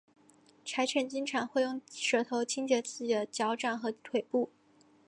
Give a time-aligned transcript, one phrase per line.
[0.65, 4.49] 柴犬经常会用舌头清洁自己的脚掌和腿部。